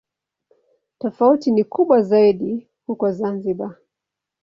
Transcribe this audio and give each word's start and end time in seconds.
Tofauti 0.99 1.51
ni 1.51 1.63
kubwa 1.63 2.01
zaidi 2.01 2.67
huko 2.87 3.11
Zanzibar. 3.11 3.75